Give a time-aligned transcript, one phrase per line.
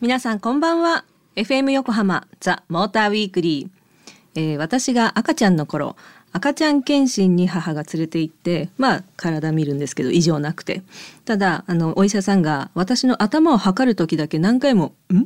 [0.00, 1.04] 皆さんこんばんは。
[1.36, 3.68] FM 横浜ザ・モーターウィークリー、
[4.34, 5.96] えー、私が赤ちゃんの頃
[6.32, 10.80] 赤ちゃん検診に母が連れて行ってまあ体見るんですけど異常なくて。
[11.26, 15.18] ただあのお医者さんが私の頭を測る時だけ何回も「ん？
[15.18, 15.24] ん?」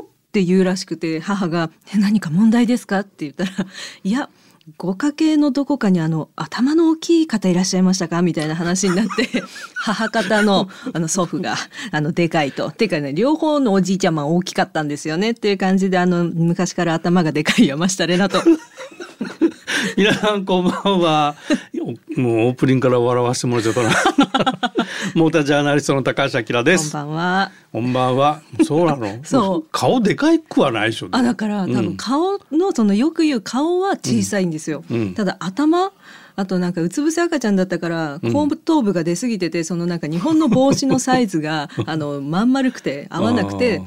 [0.00, 0.02] っ
[0.32, 3.66] て言うらしくて母が「何か問題ですか?」って言ったら
[4.04, 4.28] 「いや
[4.78, 8.20] ご家系のどこかにあの頭の大きい方いらっしゃいましたか？
[8.22, 9.44] みたいな話になって
[9.76, 11.54] 母方のあの祖父が
[11.92, 12.70] あのでかいと。
[12.72, 19.45] ていうかね両方のおじいちゃま大きかったんですよねっていう感じであの昔から頭がでかい山下玲奈と。
[19.96, 21.34] 皆さんこんばんは。
[22.16, 23.90] もうオープニングから笑わせてもらっちゃったな。
[25.14, 26.92] モータージャーナリストの高橋明です。
[26.92, 27.50] こんばんは。
[27.72, 28.40] こんばんは。
[28.64, 29.18] そうなの？
[29.24, 29.64] そう。
[29.70, 31.08] 顔でかいくはないでしょ。
[31.12, 34.84] あ、だから、多分顔の、そのよく言う顔は小さいんですよ。
[34.90, 35.90] うん、ただ頭。
[36.38, 43.80] あとなんかうつ伏せ赤ちゃんだったから後頭部が出過ぎてて、そのなんか日本の帽子のサイズがあのまん丸くて合わなくて。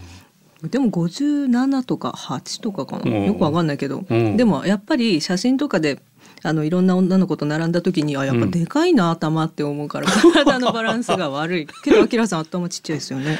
[0.64, 3.26] でも57とか8とかかな。
[3.26, 6.02] よくわかんないけど、うん、でもやっぱり写真とかで
[6.44, 11.68] あのいろんな女の子と並んだ時にあやっぱでかいな、頭って思うから体のバランスが悪い。
[11.84, 13.40] けど明さん頭ちっちゃいですよね。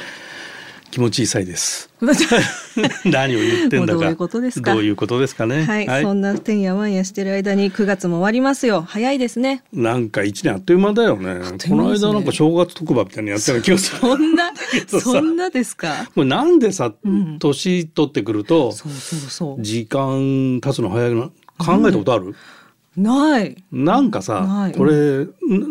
[0.90, 1.88] 気持ちいいさいです。
[3.04, 3.98] 何を言ってんだか。
[4.00, 4.74] どういうことですか？
[4.74, 5.64] どういうことですかね？
[5.64, 8.82] はい、はい、そんなてんやわんやしてる間に9月も終わりますよ。
[8.86, 9.62] 早いですね。
[9.72, 11.34] なんか一年あっという間だよね。
[11.34, 13.98] ねこの間なんか正月特番みたいにやってる気がする。
[14.00, 14.52] そんな？
[15.00, 16.10] そんなですか？
[16.14, 22.26] これなんでさ、うん、年取ってくると、そうそうそう時間経つの早いな考えたことある？
[22.26, 22.36] うん
[22.96, 25.24] ないなんかさこれ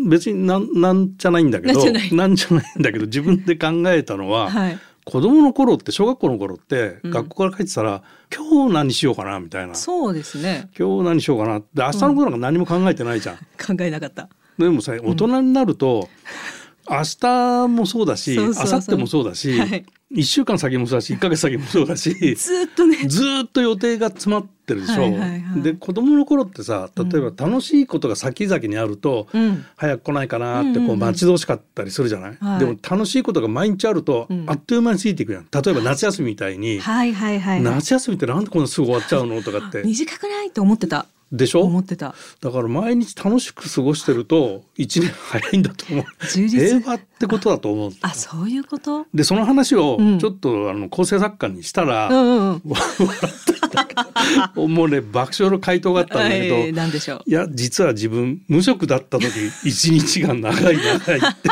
[0.08, 8.03] 別になんなんじゃないんだけどなんじゃないんだけど自分で考えたのは、はい、子供の頃って小学校の頃って、学校から帰ってたら
[8.36, 9.75] 今日何しようかなみたいな。
[9.75, 10.69] そうですね。
[10.78, 11.59] 今日何しようかな。
[11.59, 14.30] で明日のことなんか何も考えてないじゃん、考えなかった。
[14.58, 16.09] でもさ大人になると、
[16.90, 19.86] 明日もそうだし明後日もそうだし、はい。
[20.12, 22.98] 1週間先もそうだし1か月先もそうだし ずっとね。
[23.08, 25.02] ずっと予定が詰まってるでしょ。
[25.03, 35.47] はいはいはい、で子供の頃ってさ例えば楽しいことが先々にあると、うん、早く来ないかなってこう待ち遠しかったりするじゃない、うんうん、でも楽しいことが毎日あると、あっという間に過ぎていくやん。
[35.52, 39.42] 例えば夏休みみたいに、はいはいはい、夏休みってなんでこんなすぐ終わっちゃうの？
[39.44, 39.84] とかって。
[39.86, 40.50] 短くない？
[40.52, 41.06] と思ってた。
[41.31, 41.62] でしょ？
[41.62, 42.16] 思ってた。
[42.41, 46.06] だから毎日楽しく過ごしてると一年早いんだと思う。
[46.28, 49.06] 平和ってことだと思うあそういうこと？
[49.13, 54.53] でその話をちょっと、うん、あの構成作家にしたら、うんうん、笑った。
[54.56, 57.23] もうね爆笑の回答があったんだけど、えー、でしょう？
[57.28, 59.28] いや実は自分無職だった時
[59.63, 61.50] 一日が長い長いって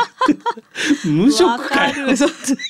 [1.04, 2.06] 無職かよ。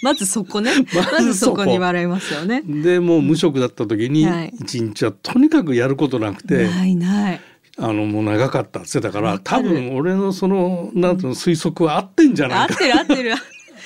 [0.02, 0.72] まずそこね。
[0.94, 1.64] まずそこ。
[1.64, 2.62] に笑いますよね。
[2.64, 4.26] でもう無職だった時に
[4.60, 7.41] 一日はとにかくやることなくて、ないない。
[7.80, 12.74] あのもう長かったってたから多分俺のそのなんていうの推測は合ってんじゃないか。
[12.74, 13.34] 合ってる合ってる。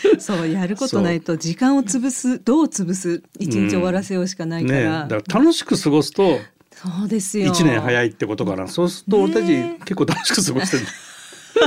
[0.19, 4.79] そうやることないと時間を潰すどう潰す一日終わらせようしかないから。
[4.79, 6.41] うんね、だから楽しく過ごすと
[6.71, 7.47] そうですよ。
[7.47, 8.67] 一年早いってことかな。
[8.67, 9.47] そうすると俺たち
[9.85, 10.87] 結構楽しく過ごしてる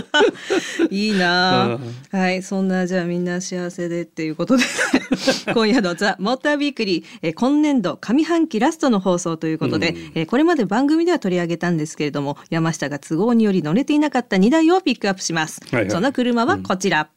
[0.89, 1.79] いいな、
[2.11, 4.63] はい、そんなじゃあみんな幸せでっていうことで。
[5.53, 17.09] 今夜のザ・モーターウィークリー、え今年度上半期ラストの放送ということで、うん、えこれまで番組では取り上げたんですけれども山下が都合により乗れていなかった2台をピックアップします、はいはい、その車はこちら、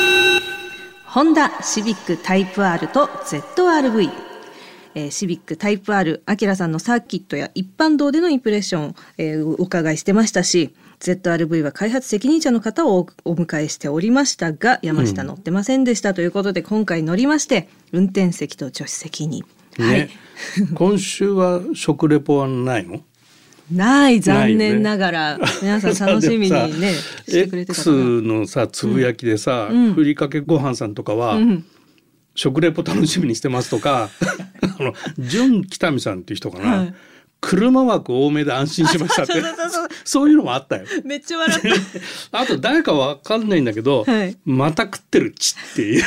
[0.00, 0.40] うん、
[1.04, 4.27] ホンダシビックタイプ R と ZRV
[4.94, 16.14] えー、シビックタイプ R アキラさんのサーキットや一般道でのインプレッション、えー、お伺いしてましたし ZRV は開発責任者の方をお迎えしておりましたが山下乗ってませんでした。
[16.14, 19.44] ということで、うん、今回乗りまして運転席と助手席に、
[19.78, 20.10] ね、はい、
[20.74, 23.00] 今週は食レポはないの？
[23.70, 26.94] ない残念ながら、ね、皆さん楽しみにね
[27.28, 31.66] してくれてた X のさつぶやきでさ、うん、ふりかけごはんさんとかは、うん、
[32.38, 34.10] 食レポ楽しみにしてますとか
[34.78, 36.94] あの純北見さんっていう人かな、はい。
[37.40, 39.32] 車枠多めで安心しましたって。
[40.04, 40.86] そういうのもあったよ。
[41.04, 41.60] めっちゃ笑っ
[42.30, 46.04] た あと誰かわかんないんだけど、はい、また食ってるちっていう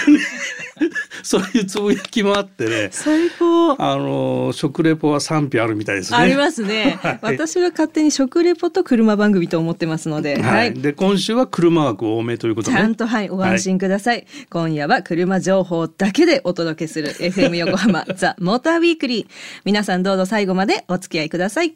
[1.23, 2.89] そういうつぶやきもあってね。
[2.91, 3.75] 最高。
[3.79, 6.17] あの食レポは賛否あるみたいですね。
[6.17, 19.27] ありますね、 はい、私は勝手に食レポと車番組と思ってますので、はい、はい、で今週は車枠多めということで、ね、ちゃんとはいご安心ください、今夜は車情報だけでお届けする FM 横浜 ザ・モーターウィークリー。
[19.65, 21.75] 皆さんどうぞ最後までお付き合いください。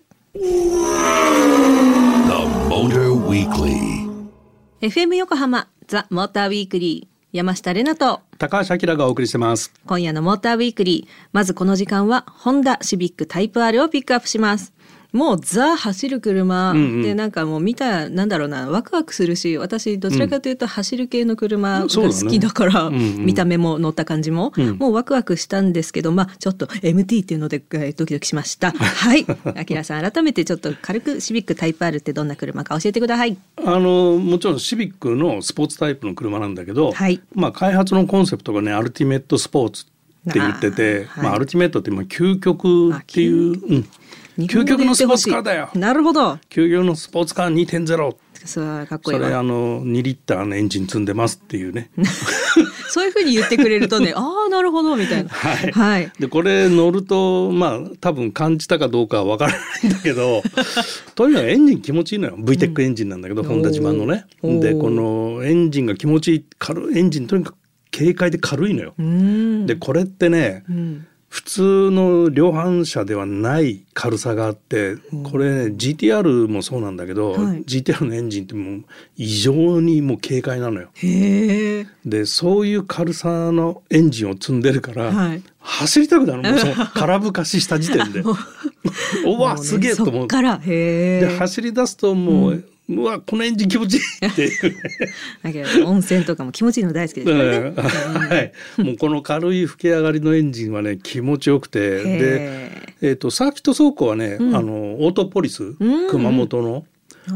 [4.81, 8.21] FM 横浜ザ・モーターウィークリー山下れなと。
[8.37, 9.73] 高橋明がお送りしてます。
[9.85, 11.27] 今夜のモーターウィークリー。
[11.33, 14.71] まずこの時間はホンダシビックタイプ R をピックアップします
[15.15, 28.71] もうザ走る車でなんかもう見たなんだろうなワクワクするし私どちらかというと走る系の車が好きだから、見た目も乗った感じも、もうワクワクしたんですけどまあちょっと MT っていうので、えドキドキしました。
[28.75, 29.25] はい。
[29.55, 33.37] あきらさん改めてちょっと軽くシビックタイプ R ってどんな車か教えてください。
[33.63, 39.85] あのもちろんシビックのスポーツタイプの車なんだけど、はい、まあ開発のコンセプトがねアルティメットスポーツ
[40.29, 43.85] って言ってて、まあアルティメットって今究極っていう、うん、
[44.45, 45.69] 究極のスポーツカーだよ。
[45.75, 46.33] なるほど。
[46.49, 51.89] 究極のスポーツカー2.0それかっこいいそれあの2リッターのエンジン積んでますっていうね。
[52.89, 55.29] そういうふうに言ってくれるとね ああなるほどみたいな。
[55.29, 60.43] はい、はい、でこれ乗るとまあ多分感じたかどうかはわからないんだけど
[61.15, 62.37] とにかくエンジン気持ちいいのよ。
[62.37, 64.25] VTEC エンジンなんだけど、うん、ホンダ自慢のね。
[64.43, 67.55] でこのエンジンが気持ちいい軽いエンジンとにかく
[67.95, 68.93] 軽快で軽いのよ。
[69.65, 71.07] でこれってね、うん。
[71.27, 78.83] 普通の量販車ではない軽さがあってこれ、ね、GTR もそうなんだけど、はい、GTR のエンジンってもう
[79.17, 80.89] 異常にもう軽快なのよ。
[82.05, 88.23] でそういう軽さのエンジンを積んでるから、はい、走りたくなる もうその空ぶかしした時点で。
[89.27, 90.27] おわ、すげえと思う。
[90.29, 94.01] で走り出すともう、うんうわこのエンジン気持ちいい。
[94.29, 94.75] っていう
[95.41, 98.51] だけど温泉とかも気持ちいいの大好きですね、はい。
[98.81, 101.79] もうこの軽い吹き上がりのエンジンはね気持ちよくて。
[101.79, 102.71] で、
[103.01, 105.73] えーと、サーキット走行はね、うん、あのオートポリス、
[106.09, 106.85] 熊本の、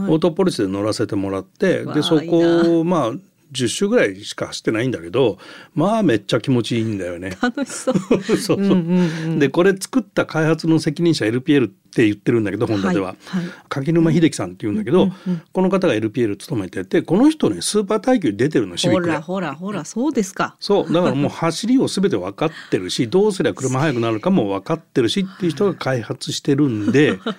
[0.07, 3.11] オートポリスで乗らせてもらって、でそこまあ
[3.51, 5.37] 10周ぐらいしか走ってないんだけど
[5.73, 7.37] まあめっちゃ気持ちいいんだよね。
[7.41, 7.95] 楽しそう。
[8.23, 8.37] そう。
[8.37, 13.43] そう、うんうんうん、でこれ作った開発の責任者 LPL って言ってるんだけどホンダでは、はい。
[13.43, 20.55] はい、柿沼秀樹さんっていうんだけど、うんうん、この方が LPL 務めててこの人ねスーパー耐久出てるのシビックほらほらほらそうですか。
[20.59, 20.93] そう。
[20.93, 27.19] だからもう走りを全て分かってるし どうすれば車速くなるかも分かってるしっていう人が開発してるんで。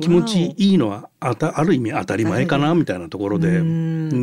[0.00, 3.60] 気持ちいいのはあたある意味当たり前かなみたいなところで。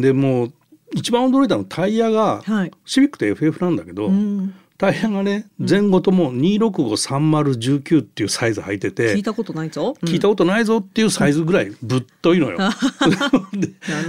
[0.02, 0.52] でも
[0.94, 12.58] 一番驚いたのタイヤが、はい、シビックって FF なんだけど、うん、タイヤがね前後とも2653019っていうサイズ履いてて聞いたことないぞ、うん、聞いたことないぞっていうサイズぐらいぶっといのよ。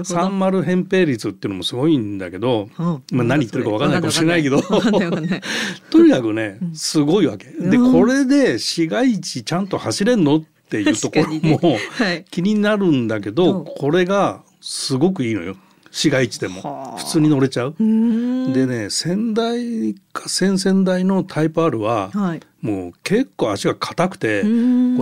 [0.04, 4.60] 30扁平率っていうのもすごいんだけど、まあ、何言ってるか分かんないかもしれないけど。
[4.62, 4.74] と
[6.02, 7.46] にかくねすごいわけ。
[7.46, 11.78] でこれで市街地ちゃんと走れんのっていうところも
[12.30, 15.56] 気になるんだけど、これがすごくいいのよ。
[15.90, 17.74] 市街地でも普通に乗れちゃう。
[17.78, 24.46] でね先代か先々代のタイプ R は、はい、もう結構足が硬くてこ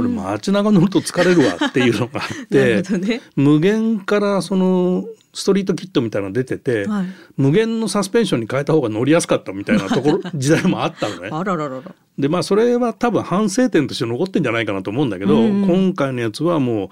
[0.02, 5.04] れ街中乗ると疲れるわっていうのがあって、 ね、無限からその
[5.36, 7.06] ストリートキットみたいなの出てて、はい、
[7.36, 11.28] 無限のサスペンションに変えた方が乗りやすかったみたいなところ 時代もあったのね。
[11.30, 11.82] あらららら
[12.18, 16.88] でまあそれは多分反省点として残ってんじゃないかなと思うんだけど今回のやつはもう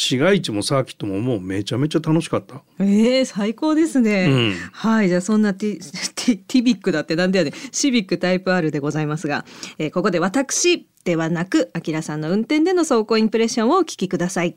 [0.00, 2.62] 市街地もサーキットももうめちゃめちゃ楽しかった。
[2.78, 4.28] ええー、最高ですね。
[4.30, 5.78] うん、はいじゃあそんなティ
[6.14, 9.44] ティティビックだってなんだよねシビックタイプ R でございますが、
[9.76, 14.56] えー、ここで私ではなくあきらさんの運転での走行インプレッションをお聞きください。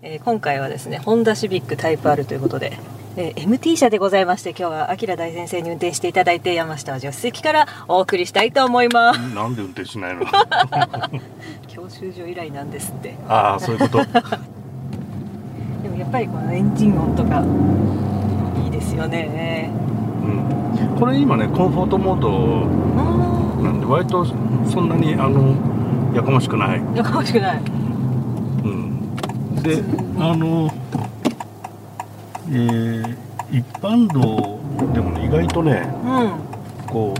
[0.00, 2.78] えー、今回はですねホンダシビックタイプ R ということで
[3.20, 9.18] えー、MT 車でございまして今日は明大先生に運転していただいて山下は助手席からお送りしたいと思います。
[9.34, 10.24] なんで運転しないの？
[11.66, 13.16] 教習所以来なんですって。
[13.28, 13.98] ああそういうこと。
[15.82, 17.42] でもやっぱりこのエンジン音とか
[18.64, 19.68] いいですよね。
[20.22, 21.00] うん。
[21.00, 25.56] これ今ねコンフォートモードなんで割とそんなにあの
[26.14, 26.80] やかましくない。
[26.94, 27.62] やかましくない。
[28.62, 29.56] うん。
[29.56, 29.82] で
[30.20, 30.72] あの
[32.50, 33.16] えー、
[33.50, 34.58] 一般道
[34.92, 37.14] でも、ね、意外とね、うん、こ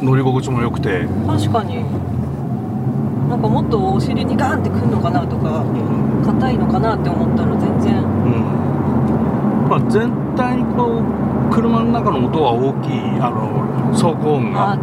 [0.00, 1.06] う乗り心地も良くて。
[1.26, 1.84] 確かに。
[3.28, 5.64] なんかもっとお尻にガンってくるのかなとか
[6.24, 8.06] 硬、うん、いのかなって思ったら全然、う
[9.66, 9.68] ん。
[9.68, 14.74] まあ、全体にこう車の中の音は大きいあの走行音が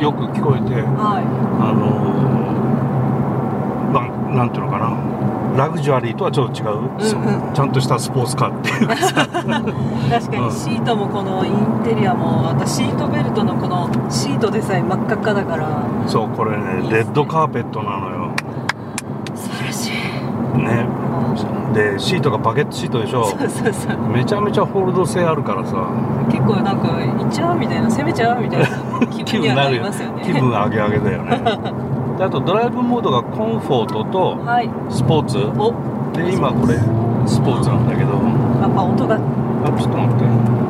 [0.00, 1.24] よく聞こえて、はい、
[1.62, 1.86] あの
[3.92, 4.90] まあなんていうのかな
[5.56, 8.96] ラグジュアリーとはちょっと違う、うんうん、ちゃんとしたスポーツカーっていうか。
[10.10, 15.66] 確かにシートもこのインテリアもあとシートベルトのこのシートでさえ真っ赤っかだから。
[16.06, 18.30] そうこれねレッドカーペットなのよ。
[19.34, 20.58] 素晴らしい。
[20.58, 20.86] ね。
[21.72, 23.24] でシートがバケットシートでしょ。
[23.24, 23.98] そうそうそう。
[24.12, 25.76] めちゃめちゃホールド性あるからさ。
[26.30, 30.22] 結構なんかいっちゃうみたいな攻めちゃうみたいな気分にはなりますよね。
[30.26, 31.40] 気分上げ上げだよね
[32.18, 34.38] であとドライブモードがコンフォートと
[34.90, 36.78] スポーツ、はい、で今これ
[37.26, 38.12] スポーツなんだけど。
[38.60, 39.16] やっぱ音が。
[39.16, 40.64] あちょっと待って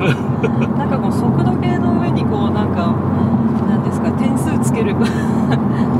[0.00, 2.92] なんかこう速度計の上にこうなんか
[3.68, 4.94] なんですか点数つける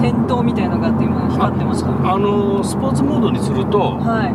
[0.01, 1.91] 点灯みたいなのがあって今光ってました
[2.65, 4.33] スポーツモードにすると、はい、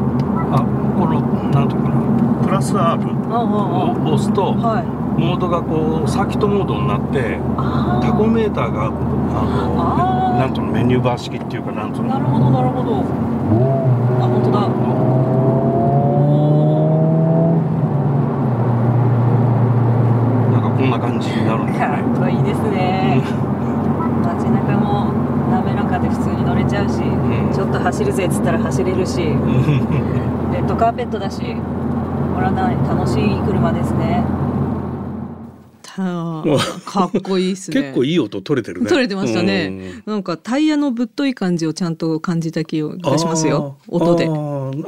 [0.51, 0.59] あ
[0.97, 4.85] このなんていうかなプラス R を押すと、はい、
[5.19, 7.39] モードがこうサーキットモードになって
[8.05, 12.99] タコメーターがあのなんとのメニューバー式っていうかなんとなるほどなるほど。
[12.99, 14.67] あ本当だ。
[20.51, 21.85] なんかこんな感じになるんですね。
[21.87, 23.21] かっこいいですね、
[24.23, 25.34] 街中も
[26.35, 32.53] に乗れちゃうし、うん、ちょっと走るぜっつったら走れるしレッドカーペットだしこれは
[32.87, 34.23] 楽しい車ですね
[35.95, 37.81] かっこいいですね。
[37.81, 38.89] 結構いい音取れてるね。
[38.89, 40.01] 取れてましたね。
[40.05, 43.77] なんかタイヤのぶっとい感じをちゃんと感じた気がしますよ。
[43.87, 44.27] 音で。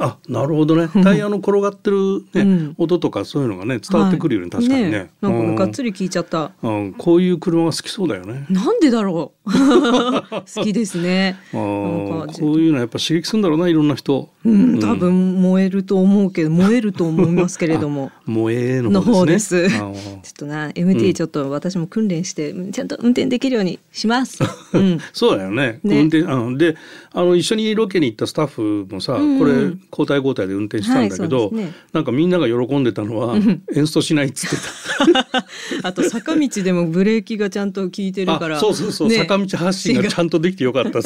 [0.00, 0.88] あ、なるほどね。
[1.02, 4.90] タイヤの転がってるね、うん、音とかそういうのがね伝わってくるよね、はい、確かにね。
[4.90, 6.52] ねなんかがっつり聞いちゃった。
[6.62, 8.46] うん、こういう車が好きそうだよね。
[8.50, 9.50] なんでだろう？
[9.50, 11.36] 好きですね。
[11.52, 14.28] あこういうのやっぱ刺激するんだろうな、いろんな人。
[14.48, 18.10] うん、多分燃えると思うけど、燃えると思いますけれども。
[18.26, 19.68] 燃えの方です。
[19.68, 19.94] ちょっ
[20.36, 24.38] とな、MT ちょっと私も訓練してちゃんと運転できるようにします。
[24.72, 25.80] うん、 そうだよね。
[25.82, 26.76] ね運転あので
[27.12, 29.52] あの一緒にロケに行ったスタッフもさ、うんこれ
[29.90, 33.36] 交代交代で運転したんだけど、はいね、なんかみんなが喜んでたのは、
[33.74, 35.46] エンストしないっつってた。
[35.82, 38.58] あと坂道でもブレーキがちゃんと効いてるから。
[38.58, 41.00] そうそうそう、ね、坂道発進がちゃんとできてよかった。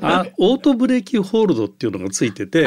[0.00, 2.66] あオートブレーキホールドっていうのがついてて。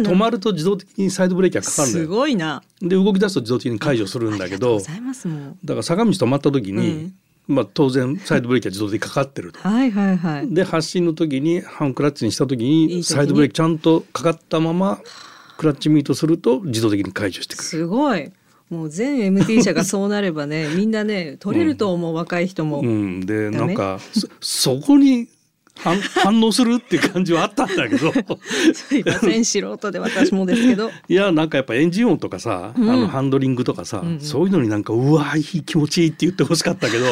[0.00, 1.88] 止まると自動的にサイドブレーキがかかる。
[1.88, 2.62] すごいな。
[2.80, 4.78] で動き出すと自動的に解除するんだけど。
[4.78, 7.14] だから坂道止まった時に、うん
[7.48, 9.60] まあ、当然サイドブレーキは自動的にかかってると。
[9.60, 14.98] はいはいはい、で発進の時にハンクラッチにした時にサイドブレーキちゃんとかかったまま
[15.56, 17.64] クラッチミートすると自動的に解除してくる。
[17.64, 18.32] すごい
[18.68, 22.80] もう全 MT 車がそうなればねみんなね取れると思う、うん、若い人も。
[22.80, 24.00] うん、でなんか
[24.40, 25.28] そこに
[25.76, 28.12] 反 反応するっていう感じはあったんだけど。
[28.72, 30.90] すいません素人で私もですけど。
[31.08, 37.06] いやなんかやっぱエンジン音とかさ、うん、あのハンドリングとかさ、うんうん、そういうのになんかうわいい気持ちいいって言ってほしかったけど。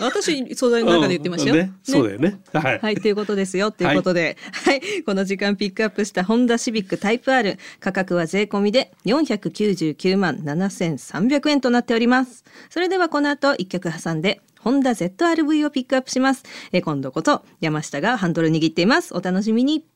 [0.00, 2.40] 私素材の中で言ってましたよ、ねね、そうだよね。
[2.52, 3.70] はい、はい、ということですよ。
[3.70, 12.44] ということで、はい、はい、この時間ピックアップしたホンダシビックタイプ R 価格は税込みで499万7300円となっております。
[12.70, 16.42] それではこの後一曲挟んでホンダ ZRV をピックアップします。
[16.72, 19.14] え今度こそ山下がハンドル握っています。
[19.14, 19.86] お楽しみに。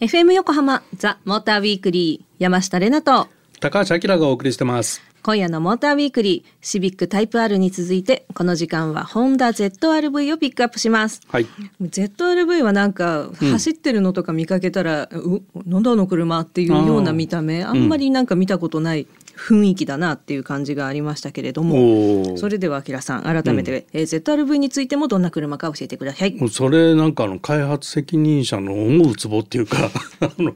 [0.00, 3.28] FM 横浜ザ・モーターウィークリー山下れなと。
[3.60, 5.02] 高橋明がお送りしてます。
[5.22, 11.46] 今夜のモーターウィークリーシビックタイプ R に続いてこの時間はホンダ ZRV をピックアップします、はい、
[11.82, 17.62] ZRV はなんか走ってるのとか見かけたら、うん、なんだあの車っていうような見た目。
[17.62, 19.06] あんまりなんか見たことない
[19.40, 26.36] 雰囲気だなっていう感じがありましたけれどもそれではあきらさん改めて、うん、えー、ZRV についてもどんな車か教えてください。
[26.50, 30.52] それなんかの開発責任者の思うツボっていうか あの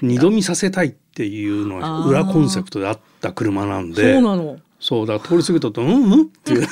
[0.00, 4.14] 二度見させたいっていうのは裏コンセプトであった車なんで。
[4.14, 4.58] そうなの。
[4.80, 6.66] そうだ通り過ぎたと「うんうん?」っていう。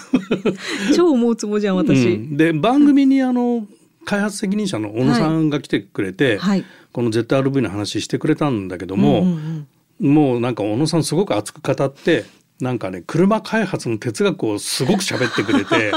[0.96, 3.66] 超思うツボじゃん私、うん、で番組にあの
[4.04, 9.66] 開発責任者の小野さんが来てくれて、はい、この ZRV の話してくれたんだけども、うんうんうん
[10.00, 12.24] もうなんか小野さんすごく熱く語って
[12.60, 15.92] なんかね車開発の哲学をすごく喋ってくれて。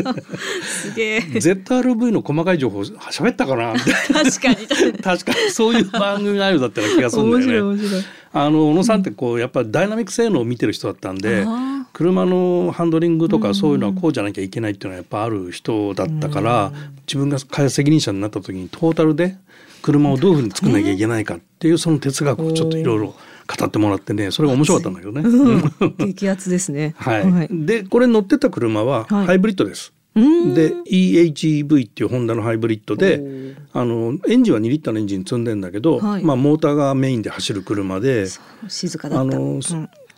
[0.64, 1.18] すげえ。
[1.18, 3.74] ZRV の細かい情報喋ったかな？
[3.74, 4.92] 確かに。
[5.02, 5.50] 確かに。
[5.50, 7.82] そういう番組内容だったような気がするんだよね。
[8.32, 11.44] あの小野さんってこうやっぱりダイナミック性能を見てる人だったんで、
[11.92, 16.72] 車のハンドリングとかそういうのはこうじゃなきゃいけないっていうのはやっぱある人だったから、
[17.06, 19.36] 自分が開発責任者になった時にトータルで
[19.82, 23.14] 車をどういうふうに作んなきゃいけないかっていうその哲学をちょっといろいろ
[23.58, 25.62] 語ってもらってねそれが面白かったんだけどね。
[25.98, 26.94] 激アツですね。
[26.98, 27.48] はい。
[27.50, 29.92] でこれ乗ってた車はハイブリッドです。
[30.14, 38.26] で EHEV っていうホンダのハイブリッドであのエンジンは2リッターのエンジン積んでんだけど、はい、まあ、モーターがメインで走る車で
[38.68, 39.36] 静かだった。
[39.36, 39.60] あの、うん、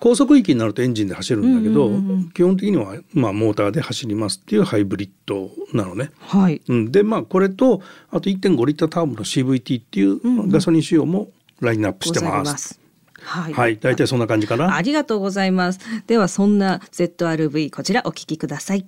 [0.02, 1.88] 高速域になるとエンジンで走るんだけど、
[2.34, 6.10] 基本的には、まあ、モーターで走りますっていうハイブリッドなのね。
[6.18, 11.28] はい、うん、でまあこれとあと1.5リッターターボの CVT っていうガソリン仕様も
[11.60, 12.80] ラインナップしてます。
[13.20, 14.74] はい、はい、大体そんな感じかな。
[14.74, 15.78] ありがとうございます。
[16.08, 18.84] ではそんな ZRV こちらお聞きください。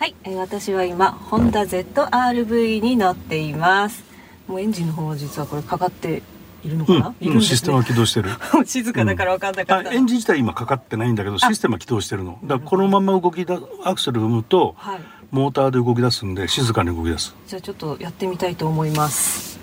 [0.00, 4.02] はい、えー、私は今ホンダ ZRV に乗っています。
[4.48, 6.20] もうエンジンの方は実はこれかかって
[6.64, 8.30] いるのかな、うん、ね、システムは起動してる。
[8.64, 12.38] 静かだから分かんなかった、うん、エンジン自体今かかってないんだけどシステムは起動してるの。
[12.44, 15.00] だこのまま動きだアクセル踏むと、はい、
[15.30, 17.34] モーターで動き出すんで静かに動き出す。
[17.46, 19.58] じゃあちょっとやってみたいと思います。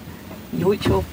[0.58, 1.04] よいしょ。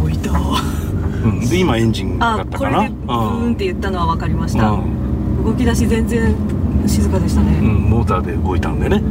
[0.00, 2.78] 動いた、うん、で今エンジンだったかな？
[2.78, 6.34] あこれでブーンって言ったのは分かりました、うん、動き出し全然
[6.86, 9.02] 静かでしたね、うん、モーターで動いたんでね。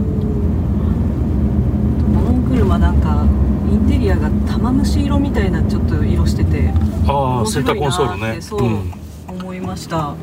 [2.56, 3.26] この車なんか
[3.70, 6.72] インテリアが玉虫色みたいなちょっと色してて
[7.08, 8.42] ああセンターコンソールね。
[8.42, 8.62] そう、
[9.28, 10.16] 思いました。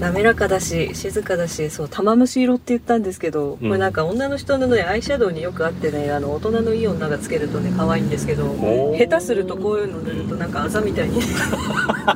[0.00, 8.44] 滑らかだし静かだしそう玉虫色って言ったんですけど、これなんか女の人のねアイシャドウによくあってねあの大人のいい女がつけるとね可愛いんですけど
[8.96, 11.20] 下手するとこういうの塗るとなんかあざみたいに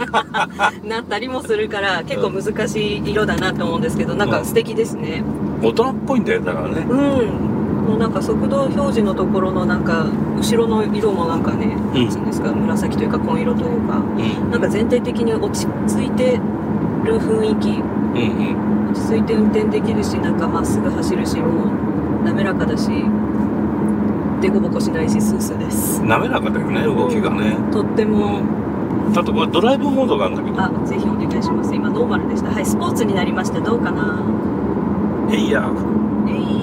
[0.85, 5.23] なったりもするから結構難しい色だなと思うんですけどなんか素敵ですね、
[5.63, 6.87] 大人っぽいんだよだからね。
[6.89, 7.48] うん
[7.89, 16.39] もうなんか速度表示のところのなんか後ろの色もなんかね、うん、ですか紫というか紺色というか、うん、なんか全体的に落ち着いて
[17.05, 17.81] る雰囲気、うん
[18.85, 22.91] うん、落ち着いて運転できるしなんかまっすぐ走るしもう滑らかだし
[24.43, 26.03] でこぼこしないしスースーです。
[26.05, 28.43] 滑らかだよね動きがね、とっても、
[29.17, 30.63] あとこれドライブモードがあるんだけど。
[30.63, 31.75] あぜひお願いします。
[31.75, 32.51] 今ノーマルでした。
[32.51, 33.61] はいスポーツになりました。
[33.61, 34.23] どうかな？
[35.33, 35.69] えいや
[36.29, 36.58] えい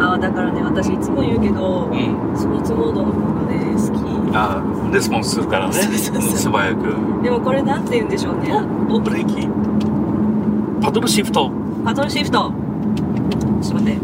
[0.00, 4.36] やあだからね私いつも言うけど、うん、スポーツモードの方がね好き。
[4.36, 5.74] あレスポンスするからね。
[5.74, 7.22] 素早く。
[7.22, 8.52] でもこれなんて言うんでしょうね。
[8.88, 9.48] おブレーキ。
[10.82, 11.50] パドルシフト。
[11.84, 12.52] パドルシフト。
[13.62, 14.00] ちょっと待って。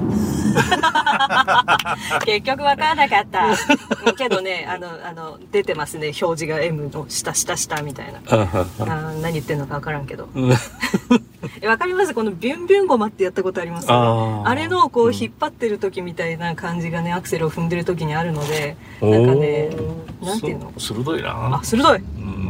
[2.25, 3.57] 結局分からなかった。
[4.15, 6.13] けどね、あの、あの、出てますね。
[6.21, 8.21] 表示が M の下、下、下みたいな。
[8.31, 8.67] あ
[9.21, 10.29] 何言ってんのか分からんけど。
[11.67, 12.15] わかります？
[12.15, 13.87] このビュンビュンゴマってやったことあります？
[13.91, 19.71] ああれのこう引っ張ってる時みたいな感じがね、アクセルを踏んでる時にあるので、なんかね、
[20.23, 20.73] なんていうの？
[20.79, 21.57] 鋭いな。
[21.57, 21.99] あ、鋭い。
[21.99, 22.47] うん。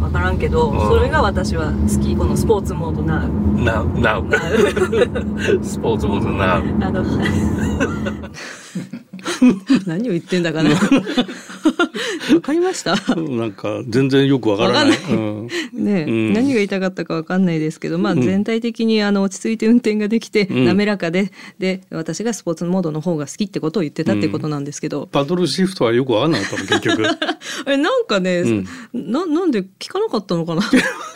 [0.00, 3.20] 分からんけど、それが私は好きこのスポーツモードな
[3.54, 4.20] なな
[5.62, 7.04] スポーツモードなあの
[9.86, 10.70] 何を言ってんだかな。
[12.34, 12.96] わかりました。
[13.16, 14.98] なんか全然よくわからない。
[15.10, 25.08] うん、ね、うん、何が言いたかったかわかんないですけど、まあ全体的にあの落ち着いて運転ができて、滑らかで、で私がスポーツモードの方が好きってことを言ってたってことなんですけど。
[25.10, 27.02] パドルシフトはよくわかんなかったの結局。
[27.66, 28.44] えなんかね、
[28.92, 30.62] ななんで聞かなかったのかな。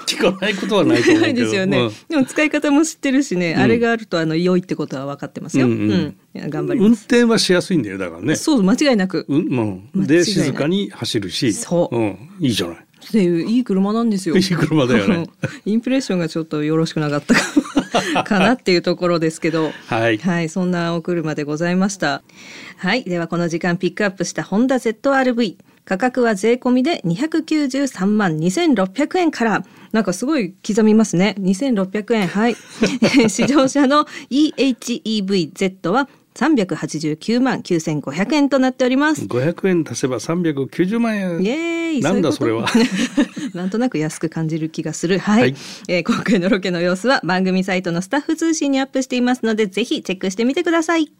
[0.06, 1.40] 聞かないことはないと思うけど。
[1.40, 1.90] ですよね。
[2.08, 5.66] でも使い方も知ってるしね、あれがあるとあの良いってことは分かってますよ。
[5.66, 6.16] うん
[6.48, 8.36] 頑張り運転はしやすいんだよだからね。
[8.36, 9.26] そう間違いなく。
[9.28, 12.76] うん、うん、で静かに走るし、そう、うん、いいじゃない。
[12.76, 14.36] っていういい車なんですよ。
[14.38, 15.28] いい車だよね。
[15.64, 22.22] インプレッションがちょっとよろしくなかった かなっていうところですけど、はい、はい、そんなお車でございました。
[22.78, 25.56] はい、ではこの時間ピックアップしたホンダ ZRV。
[25.84, 29.64] 価格は税込みで293万2600円から。
[29.92, 31.36] なんかすごい刻みますね。
[31.38, 32.26] 2600円。
[32.26, 32.56] はい。
[33.30, 39.24] 試乗車の EHEVZ は389万9500円となっております。
[39.24, 41.42] 500円足せば390万円。
[41.42, 42.00] イエーイ。
[42.00, 42.66] なんだそれは。
[43.54, 45.18] なんとなく安く感じる気がする。
[45.18, 45.40] はい。
[45.40, 45.54] はい、
[45.88, 51.10] えー、今回のロケの様子は番組サイトのスタッフ通信にアップしていますので、ぜひチェックしてみてください。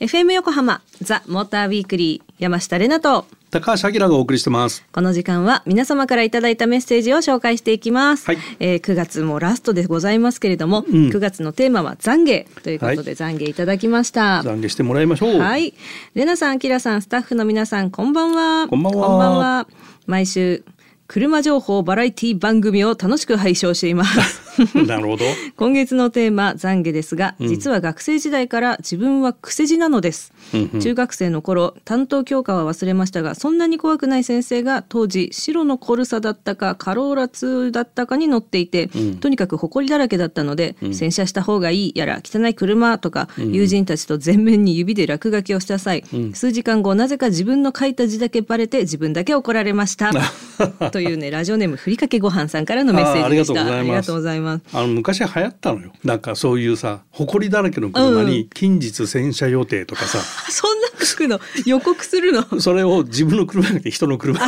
[0.00, 4.84] FM 横浜ザ・モーターウィークリー山下れなと高橋明がお送りしてます。
[4.92, 15.38] この時間は皆様からいただいたメッセージを紹介していきます、はい、えー、9月もラストでございますけれども、うん、9月のテーマは懺悔ということで懺悔いただきました、はい、懺悔してもらいましょう。
[15.38, 15.74] はい。
[16.14, 18.68] れなさんあきらさんスタッフの皆さんこんばんは。
[18.68, 19.66] こんばんは。
[20.06, 20.64] 毎週
[21.08, 24.45] 車情報バラエティ番組を楽しく拝聴しています
[24.86, 25.24] なるほど。
[25.56, 50.12] 今月のテーマ懺悔ですが、実は学生時代から自分は癖字なのです、うんうん、中学生の頃担当教科は忘れましたがそんなに怖くない先生が当時白のコルサだったかカローラ2だったかに乗っていて、うん、とにかく埃だらけだったので、うん、洗車した方がいいやら汚い車とか、うん、友人たちと全面に指で落書きをした際、数時間後なぜか自分の書いた字だけバレて自分だけ怒られました。
[50.90, 53.60] というねラジオネームふりかけごはんさんからのメッセージでした。
[53.78, 55.92] ありがとうございますあの昔流行ったのよ。
[56.04, 60.18] なんかそういうさ埃だらけの車に近日洗車予定とかさ、
[60.50, 61.40] そんな書くの？
[61.64, 62.60] 予告するの？
[62.60, 64.38] それを自分の車じゃ人の車。
[64.38, 64.46] そ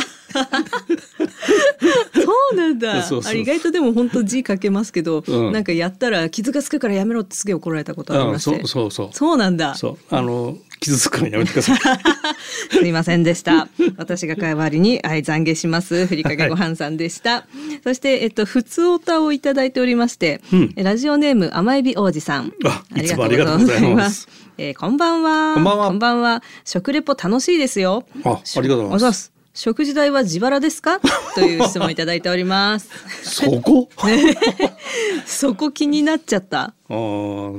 [2.53, 3.03] うなんだ。
[3.03, 9.09] あ意外とでも本当字書けますけど、うん、なんかやったら傷がつくからやめろってすげえ怒られたことありまして、そうそうそう。
[9.11, 9.75] そうなんだ。
[9.75, 9.97] そう。
[10.09, 11.79] あの傷つくからやめてください。
[12.71, 13.67] すいませんでした。
[13.97, 16.05] 私が代わりにはい懺悔します。
[16.07, 22.53] ふりかけごはんさんでした、はい、そしてえっと普通おたをいただいておりまして、うん、ラジオネーム甘えび王子さん。
[22.65, 23.23] ありがと
[23.55, 24.27] うございます。
[24.57, 25.53] えー、こんばんは。
[25.53, 25.87] こんばんは。
[25.87, 26.43] こんばんは。
[26.65, 28.05] 食レポ楽しいですよ。
[28.23, 29.31] あありがとうございます。
[29.53, 30.99] 食事代は自腹ですか？
[31.35, 32.89] という質問いただいております。
[33.23, 33.89] そこ？
[35.25, 36.59] そこ気になっちゃった。
[36.61, 36.93] ああ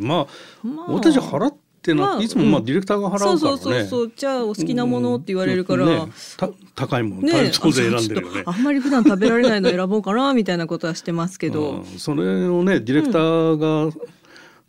[0.00, 0.26] ま
[0.64, 6.08] あ、まあ、私払っってなっていつもまあディレクターが払うからね、そうそうそうじゃあお好きなものって言われるから、ね、
[6.74, 8.42] 高いもの、ね、当然選んでるよね。
[8.44, 13.92] あんまり普段食べられないの選ぼうかなみたいなことはしてますけど、それをねディレクターが、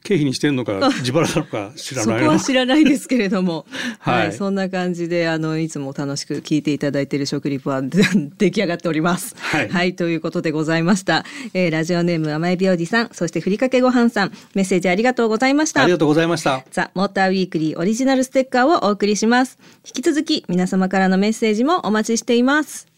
[0.03, 3.65] 経費にしてんのか自腹なのか知らないそこは知らないですけれども、
[3.99, 9.35] はい、はい、そんな感じであのいつも楽しく聞いていただいている食リポは出来上がっております。
[9.37, 13.09] はい、はい、ということでございました、えー、ラジオネーム甘えびおじさん。
[13.11, 14.31] そしてふりかけごはんさん。
[14.55, 15.83] メッセージありがとうございました。
[15.83, 16.63] ありがとうございました。
[16.71, 19.57] ザ・モーターウィークリーオリジナルステッカーをお送りします。
[19.85, 22.90] 引き続き皆様からのメッセージもお待ちしています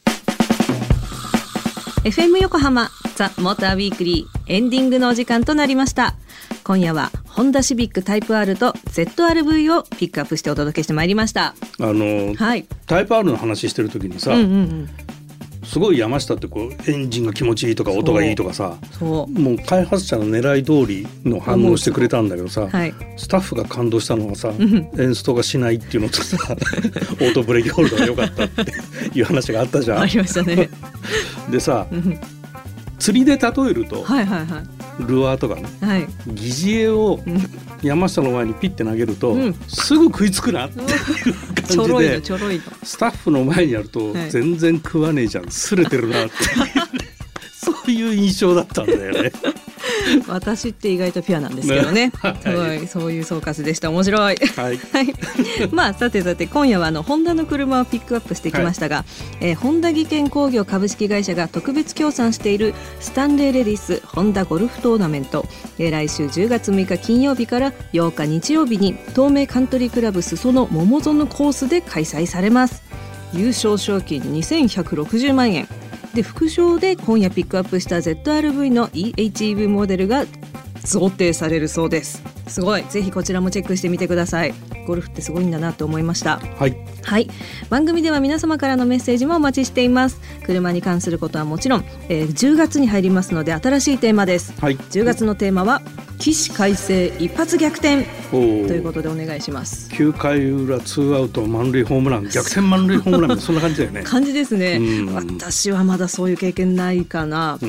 [2.03, 6.15] FM 横浜ザ・モーターウィークリーエンディングのお時間となりました。
[6.65, 11.55] 今夜はホンダシビックタイプ R と ZRV をピックアップしてお届けしてまいりました。
[11.79, 14.89] あの、はい、タイプ R の話してる時にさ、うんうんうん。
[15.63, 28.71] すごい山下ってこうエンジンが気持ちいいとか音がいいとかさもう開発者の狙い通りの反応してくれたんだけどさ、はい、スタッフが感動したのはさ、エンストがしないっていうのとさ オートブレーキホールドが良かったって
[29.17, 29.99] いう話があったじゃん。
[30.01, 30.69] ありましたね。
[31.49, 31.87] でさ
[32.99, 34.63] 釣りで例えると、はいはいはい、
[34.99, 37.19] ルアーとかね、はい、疑似餌を
[37.81, 42.21] 山下の前にピッて投げると、うん、すぐ食いつくなっていう感じで
[42.83, 45.51] スタッフの前にやると全然食わねえじゃん。
[45.51, 46.33] すれてるなって。
[47.51, 49.31] そういう印象だったんだよね。
[50.27, 52.07] 私って意外とピュアなんですけどね。
[52.07, 53.89] ね はい、そういう総括でした。
[53.89, 54.21] 面白い。
[54.21, 54.35] はい。
[54.91, 55.13] はい。
[55.71, 59.05] まあさてさて今夜はあのホンダの車をピックアップしてきましたが、はい、
[59.41, 65.45] えー、ホンダ技研工業株式会社が特別協賛しているスタンレーレディスホンダゴルフトーナメント、
[65.77, 72.83] えー、来週10月6日金曜日から8日日曜日に東名カントリークラブ裾野桃園コースで開催されます。
[73.33, 75.67] 優勝賞金2160万円
[76.13, 80.25] で副賞で今夜ピックアップした ZRV の EHEV モデルが
[80.83, 82.21] 贈呈されるそうです。
[82.47, 82.83] すごい。
[82.83, 84.53] ぜひこちらもチェックしてみてください。
[84.85, 86.39] ゴルフってすごいんだなと思いました。
[86.57, 87.29] はい、はい、
[87.69, 90.19] 番組では皆様からのメッセージもお待ちしています。
[90.45, 95.81] 車に関することはもちろん、えー、10月に入りますので新しいテーマです、はい、10月のテーマは
[96.19, 98.05] 起死回生一発逆転。
[98.31, 99.89] ということでお願いします。
[99.91, 102.29] 9回裏ツーアウト満塁ホームラン。
[102.29, 104.03] 逆転満塁ホームランそんな感じだよね。
[104.05, 104.79] 感じですね、
[105.13, 107.53] 私はまだそういう経験ないかな。
[107.53, 107.65] あき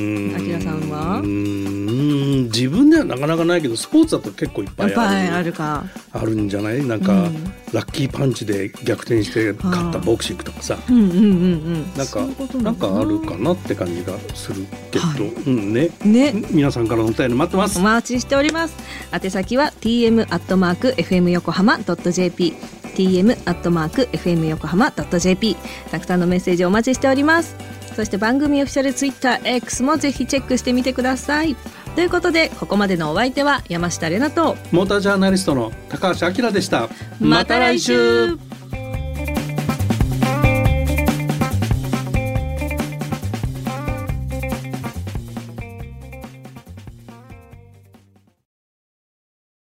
[0.52, 1.22] らさんは？
[1.24, 5.52] 自分ではなかなかないけどスポーツだと結構いっぱいある。
[5.52, 5.84] か。
[6.12, 6.84] あるんじゃない？
[6.84, 12.26] なんか、うん、ラッキーパンチで逆転して勝ったボクシングとかさ、うんうん、なんか
[12.62, 15.90] なんかあるかなって感じがするけど、はい、うんね。
[16.04, 16.32] ね。
[16.50, 17.78] 皆さんからのお便り待ってます。
[17.78, 18.74] お待ちしております。
[19.12, 22.54] 宛先は tm アットマーク fm 横浜ドット jp
[22.96, 25.56] tm アットマーク fm 横浜ドット jp
[25.90, 27.56] たくさんのメッセージお待ちしております。
[27.94, 31.54] そして番組オフィシャルツイッター X もぜひチェックしてみてください
[31.94, 36.88] ということでここまでのお相手は山下れなとモータージャーナリストの高橋明でした。
[37.20, 38.36] また来週